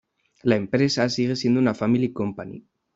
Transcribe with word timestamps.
La 0.41 0.55
empresa 0.55 1.07
sigue 1.09 1.35
siendo 1.35 1.59
una 1.59 1.75
family 1.75 2.11
company. 2.11 2.65